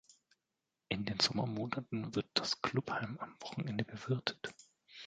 [0.89, 4.51] In den Sommermonaten wird das Clubheim an Wochenenden bewirtet.